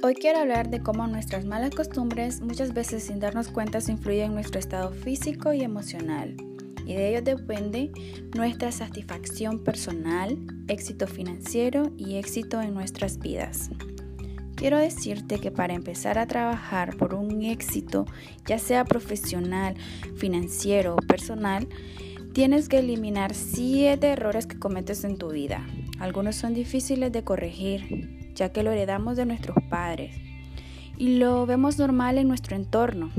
Hoy 0.00 0.14
quiero 0.14 0.38
hablar 0.38 0.70
de 0.70 0.80
cómo 0.80 1.08
nuestras 1.08 1.44
malas 1.44 1.74
costumbres 1.74 2.40
muchas 2.40 2.72
veces 2.72 3.02
sin 3.02 3.18
darnos 3.18 3.48
cuenta 3.48 3.80
se 3.80 3.90
influyen 3.90 4.26
en 4.26 4.34
nuestro 4.34 4.60
estado 4.60 4.92
físico 4.92 5.52
y 5.52 5.62
emocional. 5.62 6.36
Y 6.86 6.94
de 6.94 7.08
ello 7.10 7.22
depende 7.22 7.90
nuestra 8.36 8.70
satisfacción 8.70 9.64
personal, 9.64 10.38
éxito 10.68 11.08
financiero 11.08 11.90
y 11.96 12.14
éxito 12.14 12.62
en 12.62 12.74
nuestras 12.74 13.18
vidas. 13.18 13.70
Quiero 14.54 14.78
decirte 14.78 15.40
que 15.40 15.50
para 15.50 15.74
empezar 15.74 16.16
a 16.16 16.28
trabajar 16.28 16.96
por 16.96 17.14
un 17.14 17.42
éxito, 17.42 18.06
ya 18.46 18.60
sea 18.60 18.84
profesional, 18.84 19.74
financiero 20.14 20.94
o 20.94 21.06
personal, 21.06 21.68
tienes 22.32 22.68
que 22.68 22.78
eliminar 22.78 23.34
7 23.34 24.06
errores 24.06 24.46
que 24.46 24.60
cometes 24.60 25.02
en 25.02 25.18
tu 25.18 25.30
vida. 25.30 25.66
Algunos 25.98 26.36
son 26.36 26.54
difíciles 26.54 27.10
de 27.10 27.24
corregir, 27.24 28.17
ya 28.38 28.50
que 28.50 28.62
lo 28.62 28.70
heredamos 28.70 29.16
de 29.16 29.26
nuestros 29.26 29.56
padres 29.68 30.16
y 30.96 31.18
lo 31.18 31.44
vemos 31.44 31.78
normal 31.78 32.18
en 32.18 32.28
nuestro 32.28 32.56
entorno, 32.56 33.10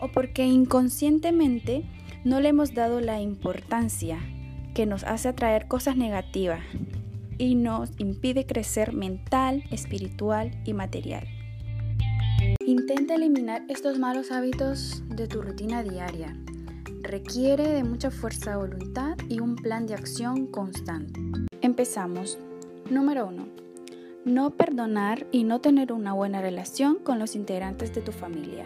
o 0.00 0.08
porque 0.08 0.44
inconscientemente 0.44 1.84
no 2.24 2.40
le 2.40 2.48
hemos 2.48 2.74
dado 2.74 3.00
la 3.00 3.20
importancia 3.20 4.18
que 4.74 4.86
nos 4.86 5.04
hace 5.04 5.28
atraer 5.28 5.68
cosas 5.68 5.96
negativas 5.96 6.60
y 7.38 7.54
nos 7.54 7.90
impide 7.98 8.46
crecer 8.46 8.92
mental, 8.92 9.64
espiritual 9.70 10.50
y 10.64 10.72
material. 10.72 11.26
Intenta 12.66 13.14
eliminar 13.14 13.62
estos 13.68 13.98
malos 13.98 14.30
hábitos 14.30 15.02
de 15.08 15.26
tu 15.26 15.42
rutina 15.42 15.82
diaria. 15.82 16.36
Requiere 17.02 17.68
de 17.68 17.84
mucha 17.84 18.10
fuerza 18.10 18.52
de 18.52 18.56
voluntad 18.56 19.16
y 19.28 19.40
un 19.40 19.56
plan 19.56 19.86
de 19.86 19.94
acción 19.94 20.46
constante. 20.46 21.20
Empezamos. 21.60 22.38
Número 22.90 23.26
1 23.26 23.63
no 24.24 24.50
perdonar 24.50 25.26
y 25.32 25.44
no 25.44 25.60
tener 25.60 25.92
una 25.92 26.14
buena 26.14 26.40
relación 26.40 26.96
con 26.96 27.18
los 27.18 27.36
integrantes 27.36 27.94
de 27.94 28.00
tu 28.00 28.10
familia. 28.10 28.64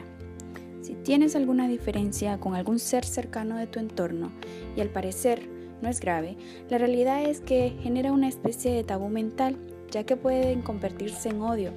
Si 0.82 0.94
tienes 0.94 1.34
alguna 1.34 1.66
diferencia 1.66 2.38
con 2.38 2.54
algún 2.54 2.78
ser 2.78 3.04
cercano 3.04 3.56
de 3.56 3.66
tu 3.66 3.80
entorno 3.80 4.30
y 4.76 4.80
al 4.80 4.88
parecer 4.88 5.48
no 5.82 5.88
es 5.88 6.00
grave, 6.00 6.36
la 6.70 6.78
realidad 6.78 7.24
es 7.24 7.40
que 7.40 7.76
genera 7.82 8.12
una 8.12 8.28
especie 8.28 8.72
de 8.72 8.84
tabú 8.84 9.08
mental, 9.08 9.56
ya 9.90 10.04
que 10.04 10.16
pueden 10.16 10.62
convertirse 10.62 11.30
en 11.30 11.42
odio. 11.42 11.72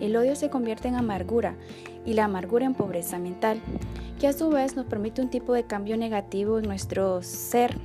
El 0.00 0.14
odio 0.16 0.36
se 0.36 0.50
convierte 0.50 0.88
en 0.88 0.96
amargura 0.96 1.56
y 2.04 2.12
la 2.12 2.24
amargura 2.24 2.66
en 2.66 2.74
pobreza 2.74 3.18
mental, 3.18 3.60
que 4.20 4.28
a 4.28 4.32
su 4.32 4.50
vez 4.50 4.76
nos 4.76 4.86
permite 4.86 5.22
un 5.22 5.30
tipo 5.30 5.54
de 5.54 5.64
cambio 5.64 5.96
negativo 5.96 6.58
en 6.58 6.66
nuestro 6.66 7.22
ser, 7.22 7.76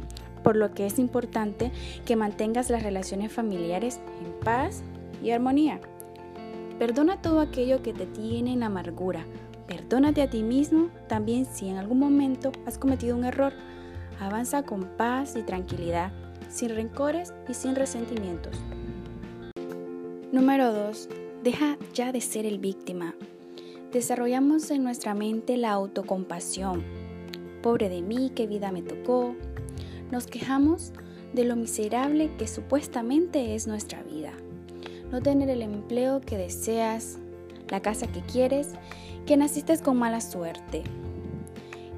por 0.43 0.55
lo 0.55 0.73
que 0.73 0.85
es 0.85 0.99
importante 0.99 1.71
que 2.05 2.15
mantengas 2.15 2.69
las 2.69 2.83
relaciones 2.83 3.31
familiares 3.31 3.99
en 4.25 4.33
paz 4.43 4.83
y 5.23 5.31
armonía. 5.31 5.79
Perdona 6.79 7.21
todo 7.21 7.39
aquello 7.39 7.81
que 7.81 7.93
te 7.93 8.05
tiene 8.05 8.53
en 8.53 8.61
amargura. 8.61 9.25
Perdónate 9.67 10.21
a 10.21 10.29
ti 10.29 10.43
mismo 10.43 10.89
también 11.07 11.45
si 11.45 11.67
en 11.67 11.77
algún 11.77 11.99
momento 11.99 12.51
has 12.65 12.77
cometido 12.77 13.17
un 13.17 13.25
error. 13.25 13.53
Avanza 14.19 14.63
con 14.63 14.85
paz 14.95 15.35
y 15.35 15.41
tranquilidad, 15.41 16.11
sin 16.49 16.69
rencores 16.69 17.33
y 17.49 17.55
sin 17.55 17.75
resentimientos. 17.75 18.61
Número 20.31 20.71
2. 20.71 21.09
Deja 21.43 21.77
ya 21.93 22.11
de 22.11 22.21
ser 22.21 22.45
el 22.45 22.59
víctima. 22.59 23.15
Desarrollamos 23.91 24.69
en 24.69 24.83
nuestra 24.83 25.15
mente 25.15 25.57
la 25.57 25.71
autocompasión. 25.71 26.83
Pobre 27.63 27.89
de 27.89 28.03
mí, 28.03 28.31
qué 28.35 28.45
vida 28.45 28.71
me 28.71 28.83
tocó. 28.83 29.35
Nos 30.11 30.27
quejamos 30.27 30.93
de 31.33 31.43
lo 31.43 31.55
miserable 31.55 32.35
que 32.37 32.47
supuestamente 32.47 33.55
es 33.55 33.65
nuestra 33.67 34.03
vida 34.03 34.33
no 35.11 35.21
tener 35.21 35.49
el 35.49 35.61
empleo 35.61 36.21
que 36.21 36.37
deseas, 36.37 37.17
la 37.69 37.81
casa 37.81 38.07
que 38.07 38.21
quieres, 38.21 38.73
que 39.25 39.37
naciste 39.37 39.77
con 39.79 39.97
mala 39.97 40.21
suerte. 40.21 40.83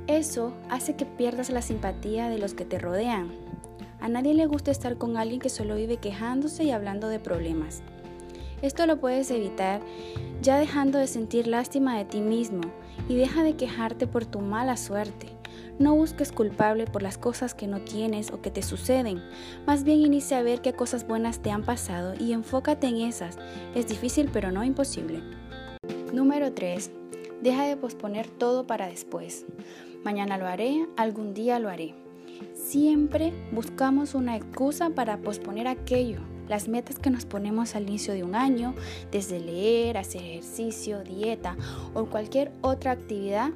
Eso 0.08 0.54
hace 0.70 0.96
que 0.96 1.06
pierdas 1.06 1.50
la 1.50 1.62
simpatía 1.62 2.30
de 2.30 2.40
los 2.40 2.54
que 2.54 2.66
te 2.66 2.80
rodean. 2.80 3.30
A 4.02 4.10
nadie 4.10 4.34
le 4.34 4.46
gusta 4.46 4.72
estar 4.72 4.98
con 4.98 5.18
alguien 5.18 5.40
que 5.40 5.50
solo 5.50 5.76
vive 5.76 5.98
quejándose 5.98 6.64
y 6.64 6.72
hablando 6.72 7.10
de 7.10 7.20
problemas. 7.20 7.82
Esto 8.62 8.86
lo 8.86 9.00
puedes 9.00 9.30
evitar 9.32 9.82
ya 10.42 10.58
dejando 10.58 10.98
de 10.98 11.08
sentir 11.08 11.48
lástima 11.48 11.98
de 11.98 12.06
ti 12.06 12.22
mismo 12.22 12.62
y 13.08 13.16
deja 13.16 13.44
de 13.44 13.56
quejarte 13.56 14.08
por 14.08 14.26
tu 14.26 14.40
mala 14.40 14.78
suerte. 14.78 15.39
No 15.80 15.96
busques 15.96 16.34
culpable 16.34 16.88
por 16.88 17.02
las 17.02 17.18
cosas 17.18 17.56
que 17.56 17.66
no 17.66 17.80
tienes 17.80 18.32
o 18.32 18.42
que 18.42 18.52
te 18.52 18.62
suceden. 18.62 19.24
Más 19.66 19.86
bien 19.86 20.02
inicia 20.02 20.40
a 20.40 20.44
ver 20.44 20.60
qué 20.60 20.74
cosas 20.74 21.08
buenas 21.08 21.40
te 21.40 21.52
han 21.52 21.64
pasado 21.64 22.16
y 22.20 22.34
enfócate 22.34 22.88
en 22.88 22.98
esas. 22.98 23.38
Es 23.76 23.88
difícil 23.88 24.30
pero 24.34 24.52
no 24.52 24.66
imposible. 24.66 25.22
Número 26.12 26.52
3. 26.52 26.92
Deja 27.42 27.64
de 27.64 27.78
posponer 27.78 28.28
todo 28.28 28.68
para 28.68 28.88
después. 28.88 29.46
Mañana 30.04 30.38
lo 30.38 30.48
haré, 30.48 30.86
algún 30.98 31.34
día 31.34 31.60
lo 31.60 31.70
haré. 31.70 31.96
Siempre 32.54 33.32
buscamos 33.54 34.16
una 34.16 34.36
excusa 34.36 34.90
para 34.90 35.20
posponer 35.20 35.70
aquello, 35.70 36.20
las 36.50 36.68
metas 36.68 37.00
que 37.00 37.10
nos 37.10 37.26
ponemos 37.26 37.76
al 37.76 37.84
inicio 37.84 38.14
de 38.14 38.26
un 38.26 38.36
año, 38.36 38.76
desde 39.14 39.40
leer, 39.40 39.98
hacer 39.98 40.24
ejercicio, 40.24 41.06
dieta 41.06 41.56
o 41.94 42.08
cualquier 42.08 42.52
otra 42.62 42.92
actividad 42.92 43.52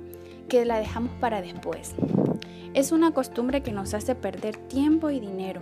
que 0.48 0.66
la 0.66 0.80
dejamos 0.80 1.12
para 1.20 1.42
después. 1.42 1.96
Es 2.74 2.92
una 2.92 3.12
costumbre 3.12 3.62
que 3.62 3.72
nos 3.72 3.94
hace 3.94 4.16
perder 4.16 4.58
tiempo 4.58 5.12
y 5.12 5.20
dinero. 5.20 5.62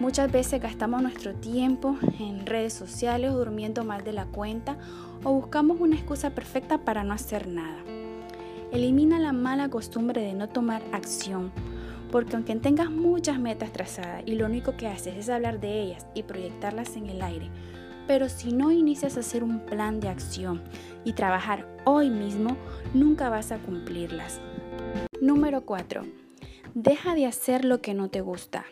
Muchas 0.00 0.30
veces 0.30 0.60
gastamos 0.60 1.00
nuestro 1.00 1.34
tiempo 1.34 1.96
en 2.20 2.44
redes 2.44 2.74
sociales 2.74 3.32
durmiendo 3.32 3.84
más 3.84 4.04
de 4.04 4.12
la 4.12 4.26
cuenta 4.26 4.76
o 5.24 5.32
buscamos 5.32 5.80
una 5.80 5.96
excusa 5.96 6.30
perfecta 6.30 6.76
para 6.76 7.04
no 7.04 7.14
hacer 7.14 7.48
nada. 7.48 7.78
Elimina 8.70 9.18
la 9.18 9.32
mala 9.32 9.70
costumbre 9.70 10.20
de 10.20 10.34
no 10.34 10.50
tomar 10.50 10.82
acción, 10.92 11.50
porque 12.10 12.36
aunque 12.36 12.54
tengas 12.56 12.90
muchas 12.90 13.38
metas 13.38 13.72
trazadas 13.72 14.22
y 14.26 14.34
lo 14.34 14.44
único 14.44 14.76
que 14.76 14.88
haces 14.88 15.16
es 15.16 15.30
hablar 15.30 15.58
de 15.58 15.80
ellas 15.80 16.06
y 16.14 16.22
proyectarlas 16.22 16.96
en 16.96 17.08
el 17.08 17.22
aire, 17.22 17.48
pero 18.06 18.28
si 18.28 18.52
no 18.52 18.70
inicias 18.70 19.16
a 19.16 19.20
hacer 19.20 19.42
un 19.42 19.60
plan 19.60 20.00
de 20.00 20.08
acción 20.08 20.60
y 21.02 21.14
trabajar 21.14 21.66
hoy 21.86 22.10
mismo, 22.10 22.58
nunca 22.92 23.30
vas 23.30 23.52
a 23.52 23.58
cumplirlas. 23.58 24.38
Número 25.22 25.62
4. 25.62 26.02
Deja 26.74 27.14
de 27.14 27.26
hacer 27.26 27.64
lo 27.64 27.80
que 27.80 27.94
no 27.94 28.08
te 28.08 28.20
gusta. 28.20 28.64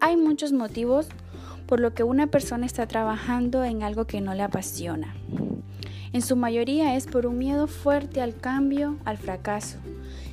Hay 0.00 0.16
muchos 0.16 0.52
motivos 0.52 1.08
por 1.66 1.80
lo 1.80 1.94
que 1.94 2.02
una 2.02 2.26
persona 2.26 2.66
está 2.66 2.86
trabajando 2.86 3.64
en 3.64 3.82
algo 3.82 4.06
que 4.06 4.20
no 4.20 4.34
le 4.34 4.42
apasiona. 4.42 5.14
En 6.12 6.22
su 6.22 6.36
mayoría 6.36 6.94
es 6.96 7.06
por 7.06 7.26
un 7.26 7.38
miedo 7.38 7.66
fuerte 7.66 8.20
al 8.20 8.36
cambio, 8.36 8.96
al 9.04 9.18
fracaso. 9.18 9.78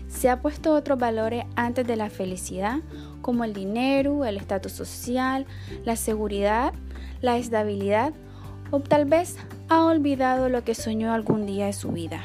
Se 0.08 0.30
ha 0.30 0.42
puesto 0.42 0.74
otros 0.74 1.00
valores 1.00 1.46
antes 1.56 1.88
de 1.88 1.96
la 1.96 2.10
felicidad, 2.10 2.80
como 3.22 3.44
el 3.44 3.54
dinero, 3.54 4.26
el 4.26 4.38
estatus 4.38 4.74
social, 4.74 5.46
la 5.86 5.96
seguridad 5.96 6.74
la 7.22 7.38
estabilidad 7.38 8.14
o 8.72 8.80
tal 8.80 9.06
vez 9.06 9.38
ha 9.70 9.86
olvidado 9.86 10.50
lo 10.50 10.64
que 10.64 10.76
soñó 10.76 11.14
algún 11.14 11.46
día 11.46 11.68
de 11.68 11.74
su 11.74 11.92
vida. 11.92 12.24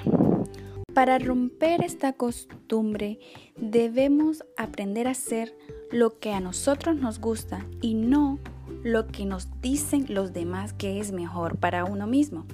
Para 0.97 1.19
romper 1.19 1.85
esta 1.85 2.15
costumbre 2.15 3.19
debemos 3.59 4.47
aprender 4.57 5.09
a 5.09 5.11
hacer 5.11 5.55
lo 5.93 6.19
que 6.19 6.33
a 6.33 6.41
nosotros 6.41 6.97
nos 6.97 7.21
gusta 7.21 7.67
y 7.83 7.93
no 7.93 8.39
lo 8.83 9.07
que 9.07 9.27
nos 9.27 9.61
dicen 9.61 10.07
los 10.09 10.33
demás 10.33 10.73
que 10.73 10.99
es 10.99 11.13
mejor 11.13 11.59
para 11.59 11.85
uno 11.85 12.07
mismo. 12.07 12.47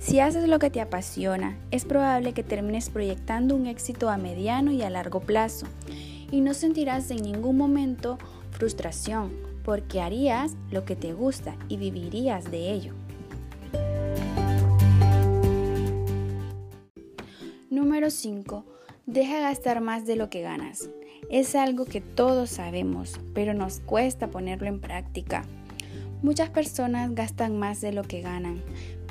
Si 0.00 0.18
haces 0.18 0.48
lo 0.48 0.58
que 0.58 0.70
te 0.70 0.80
apasiona, 0.80 1.56
es 1.70 1.84
probable 1.84 2.32
que 2.32 2.42
termines 2.42 2.90
proyectando 2.90 3.54
un 3.54 3.68
éxito 3.68 4.10
a 4.10 4.16
mediano 4.16 4.72
y 4.72 4.82
a 4.82 4.90
largo 4.90 5.20
plazo 5.20 5.68
y 6.32 6.40
no 6.40 6.52
sentirás 6.52 7.12
en 7.12 7.22
ningún 7.22 7.56
momento 7.56 8.18
frustración 8.50 9.30
porque 9.64 10.00
harías 10.00 10.56
lo 10.72 10.84
que 10.84 10.96
te 10.96 11.12
gusta 11.12 11.54
y 11.68 11.76
vivirías 11.76 12.50
de 12.50 12.72
ello. 12.72 13.03
Número 17.74 18.08
5. 18.08 18.64
Deja 19.06 19.40
gastar 19.40 19.80
más 19.80 20.06
de 20.06 20.14
lo 20.14 20.30
que 20.30 20.42
ganas. 20.42 20.90
Es 21.28 21.56
algo 21.56 21.86
que 21.86 22.00
todos 22.00 22.48
sabemos, 22.48 23.18
pero 23.34 23.52
nos 23.52 23.80
cuesta 23.80 24.30
ponerlo 24.30 24.68
en 24.68 24.80
práctica. 24.80 25.42
Muchas 26.22 26.50
personas 26.50 27.12
gastan 27.16 27.58
más 27.58 27.80
de 27.80 27.90
lo 27.90 28.04
que 28.04 28.20
ganan, 28.20 28.62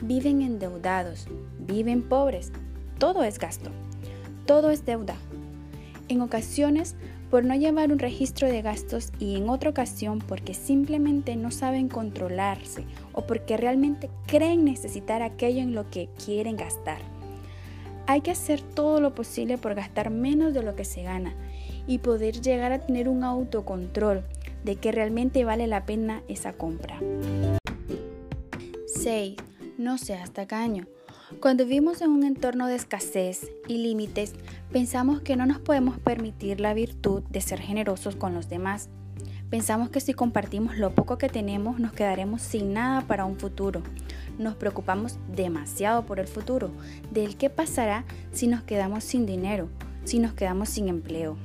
viven 0.02 0.42
endeudados, 0.42 1.28
viven 1.60 2.04
pobres. 2.04 2.54
Todo 3.00 3.26
es 3.26 3.38
gasto, 3.38 3.70
todo 4.46 4.72
es 4.72 4.86
deuda. 4.86 5.18
En 6.08 6.22
ocasiones 6.22 6.96
por 7.30 7.44
no 7.44 7.56
llevar 7.56 7.92
un 7.92 8.00
registro 8.00 8.48
de 8.48 8.62
gastos 8.62 9.12
y 9.20 9.36
en 9.36 9.50
otra 9.50 9.72
ocasión 9.72 10.20
porque 10.20 10.54
simplemente 10.54 11.36
no 11.36 11.52
saben 11.52 11.90
controlarse 11.90 12.86
o 13.12 13.28
porque 13.28 13.58
realmente 13.58 14.10
creen 14.26 14.64
necesitar 14.64 15.22
aquello 15.22 15.60
en 15.60 15.76
lo 15.76 15.90
que 15.90 16.08
quieren 16.24 16.56
gastar. 16.56 17.13
Hay 18.06 18.22
que 18.22 18.32
hacer 18.32 18.62
todo 18.62 19.00
lo 19.00 19.16
posible 19.16 19.58
por 19.58 19.76
gastar 19.76 20.10
menos 20.10 20.54
de 20.54 20.64
lo 20.64 20.76
que 20.76 20.86
se 20.86 21.04
gana 21.04 21.34
y 21.88 22.00
poder 22.00 22.42
llegar 22.42 22.72
a 22.72 22.80
tener 22.80 23.08
un 23.08 23.24
autocontrol 23.24 24.24
de 24.64 24.76
que 24.76 24.92
realmente 24.92 25.46
vale 25.46 25.68
la 25.68 25.86
pena 25.86 26.22
esa 26.28 26.54
compra. 26.54 27.00
6. 28.86 29.36
No 29.78 29.98
seas 29.98 30.32
tacaño. 30.32 30.86
Cuando 31.40 31.66
vivimos 31.66 32.02
en 32.02 32.12
un 32.12 32.24
entorno 32.24 32.68
de 32.68 32.76
escasez 32.76 33.52
y 33.68 33.78
límites, 33.78 34.34
pensamos 34.72 35.22
que 35.22 35.36
no 35.36 35.46
nos 35.46 35.60
podemos 35.60 35.98
permitir 36.00 36.60
la 36.60 36.74
virtud 36.74 37.24
de 37.30 37.42
ser 37.42 37.60
generosos 37.60 38.16
con 38.16 38.34
los 38.34 38.50
demás. 38.50 38.90
Pensamos 39.54 39.92
que 39.92 40.00
si 40.00 40.16
compartimos 40.16 40.80
lo 40.80 40.96
poco 40.96 41.20
que 41.20 41.30
tenemos 41.30 41.78
nos 41.78 41.94
quedaremos 41.94 42.42
sin 42.42 42.74
nada 42.74 43.02
para 43.02 43.24
un 43.24 43.38
futuro. 43.38 43.84
Nos 44.40 44.56
preocupamos 44.56 45.20
demasiado 45.28 46.08
por 46.08 46.20
el 46.20 46.26
futuro, 46.26 46.72
del 47.12 47.38
qué 47.38 47.52
pasará 47.52 48.04
si 48.32 48.48
nos 48.48 48.64
quedamos 48.64 49.04
sin 49.04 49.28
dinero, 49.28 49.70
si 50.06 50.18
nos 50.18 50.34
quedamos 50.34 50.70
sin 50.70 50.88
empleo. 50.88 51.38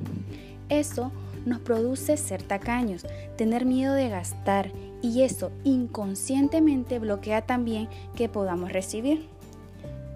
Eso 0.70 1.12
nos 1.44 1.60
produce 1.60 2.16
ser 2.16 2.43
tacaños, 2.43 3.05
tener 3.37 3.66
miedo 3.66 3.93
de 3.93 4.08
gastar 4.08 4.72
y 5.02 5.20
eso 5.20 5.52
inconscientemente 5.64 6.99
bloquea 7.00 7.43
también 7.43 7.90
que 8.16 8.31
podamos 8.31 8.72
recibir. 8.72 9.28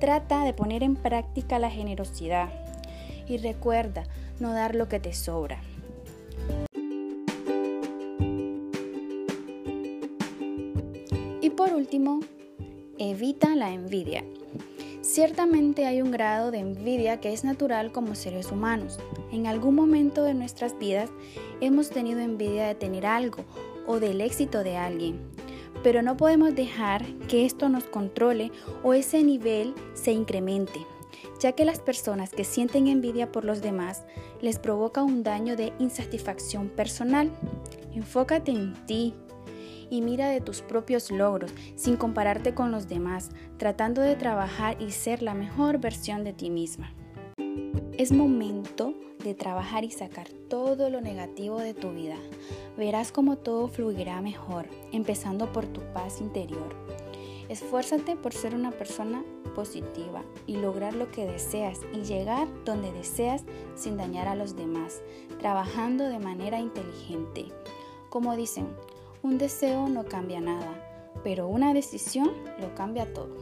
Trata 0.00 0.46
de 0.46 0.54
poner 0.54 0.82
en 0.82 0.96
práctica 0.96 1.58
la 1.58 1.68
generosidad 1.68 2.48
y 3.28 3.36
recuerda 3.36 4.04
no 4.40 4.54
dar 4.54 4.76
lo 4.76 4.88
que 4.88 4.98
te 4.98 5.12
sobra. 5.12 5.60
Por 11.62 11.74
último, 11.74 12.18
evita 12.98 13.54
la 13.54 13.72
envidia. 13.72 14.24
Ciertamente 15.00 15.86
hay 15.86 16.02
un 16.02 16.10
grado 16.10 16.50
de 16.50 16.58
envidia 16.58 17.20
que 17.20 17.32
es 17.32 17.44
natural 17.44 17.92
como 17.92 18.16
seres 18.16 18.50
humanos. 18.50 18.98
En 19.30 19.46
algún 19.46 19.76
momento 19.76 20.24
de 20.24 20.34
nuestras 20.34 20.76
vidas 20.76 21.08
hemos 21.60 21.90
tenido 21.90 22.18
envidia 22.18 22.66
de 22.66 22.74
tener 22.74 23.06
algo 23.06 23.44
o 23.86 24.00
del 24.00 24.22
éxito 24.22 24.64
de 24.64 24.76
alguien. 24.76 25.20
Pero 25.84 26.02
no 26.02 26.16
podemos 26.16 26.52
dejar 26.52 27.04
que 27.28 27.46
esto 27.46 27.68
nos 27.68 27.84
controle 27.84 28.50
o 28.82 28.92
ese 28.92 29.22
nivel 29.22 29.72
se 29.94 30.10
incremente, 30.10 30.84
ya 31.38 31.52
que 31.52 31.64
las 31.64 31.78
personas 31.78 32.30
que 32.30 32.42
sienten 32.42 32.88
envidia 32.88 33.30
por 33.30 33.44
los 33.44 33.62
demás 33.62 34.02
les 34.40 34.58
provoca 34.58 35.04
un 35.04 35.22
daño 35.22 35.54
de 35.54 35.72
insatisfacción 35.78 36.70
personal. 36.70 37.30
Enfócate 37.94 38.50
en 38.50 38.74
ti, 38.86 39.14
y 39.92 40.00
mira 40.00 40.30
de 40.30 40.40
tus 40.40 40.62
propios 40.62 41.10
logros 41.10 41.52
sin 41.76 41.98
compararte 41.98 42.54
con 42.54 42.72
los 42.72 42.88
demás, 42.88 43.28
tratando 43.58 44.00
de 44.00 44.16
trabajar 44.16 44.80
y 44.80 44.90
ser 44.90 45.22
la 45.22 45.34
mejor 45.34 45.80
versión 45.80 46.24
de 46.24 46.32
ti 46.32 46.48
misma. 46.48 46.94
Es 47.98 48.10
momento 48.10 48.94
de 49.22 49.34
trabajar 49.34 49.84
y 49.84 49.90
sacar 49.90 50.30
todo 50.48 50.88
lo 50.88 51.02
negativo 51.02 51.58
de 51.58 51.74
tu 51.74 51.92
vida. 51.92 52.16
Verás 52.78 53.12
cómo 53.12 53.36
todo 53.36 53.68
fluirá 53.68 54.22
mejor, 54.22 54.66
empezando 54.92 55.52
por 55.52 55.66
tu 55.66 55.82
paz 55.92 56.22
interior. 56.22 56.74
Esfuérzate 57.50 58.16
por 58.16 58.32
ser 58.32 58.54
una 58.54 58.70
persona 58.70 59.22
positiva 59.54 60.22
y 60.46 60.56
lograr 60.56 60.94
lo 60.94 61.10
que 61.10 61.26
deseas 61.26 61.80
y 61.92 62.00
llegar 62.00 62.48
donde 62.64 62.90
deseas 62.92 63.44
sin 63.74 63.98
dañar 63.98 64.26
a 64.26 64.36
los 64.36 64.56
demás, 64.56 65.02
trabajando 65.38 66.08
de 66.08 66.18
manera 66.18 66.60
inteligente. 66.60 67.44
Como 68.08 68.36
dicen, 68.36 68.68
un 69.22 69.38
deseo 69.38 69.88
no 69.88 70.04
cambia 70.04 70.40
nada, 70.40 70.74
pero 71.22 71.48
una 71.48 71.72
decisión 71.72 72.30
lo 72.60 72.74
cambia 72.74 73.12
todo. 73.12 73.36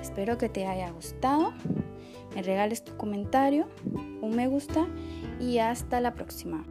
Espero 0.00 0.38
que 0.38 0.48
te 0.48 0.66
haya 0.66 0.90
gustado, 0.90 1.52
me 2.34 2.42
regales 2.42 2.84
tu 2.84 2.96
comentario, 2.96 3.68
un 4.20 4.36
me 4.36 4.48
gusta 4.48 4.86
y 5.40 5.58
hasta 5.58 6.00
la 6.00 6.14
próxima. 6.14 6.64